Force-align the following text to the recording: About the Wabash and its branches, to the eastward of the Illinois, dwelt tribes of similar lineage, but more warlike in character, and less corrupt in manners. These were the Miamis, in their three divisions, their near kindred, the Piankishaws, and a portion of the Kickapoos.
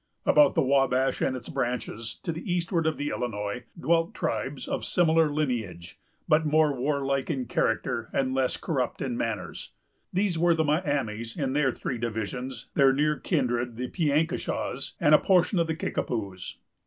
About 0.25 0.55
the 0.55 0.63
Wabash 0.63 1.21
and 1.21 1.35
its 1.35 1.47
branches, 1.47 2.19
to 2.23 2.31
the 2.31 2.51
eastward 2.51 2.87
of 2.87 2.97
the 2.97 3.09
Illinois, 3.09 3.65
dwelt 3.79 4.15
tribes 4.15 4.67
of 4.67 4.83
similar 4.83 5.29
lineage, 5.29 5.99
but 6.27 6.43
more 6.43 6.73
warlike 6.73 7.29
in 7.29 7.45
character, 7.45 8.09
and 8.11 8.33
less 8.33 8.57
corrupt 8.57 9.03
in 9.03 9.15
manners. 9.15 9.73
These 10.11 10.39
were 10.39 10.55
the 10.55 10.63
Miamis, 10.65 11.37
in 11.37 11.53
their 11.53 11.71
three 11.71 11.99
divisions, 11.99 12.69
their 12.73 12.91
near 12.91 13.15
kindred, 13.19 13.77
the 13.77 13.89
Piankishaws, 13.89 14.93
and 14.99 15.13
a 15.13 15.19
portion 15.19 15.59
of 15.59 15.67
the 15.67 15.75
Kickapoos. 15.75 16.57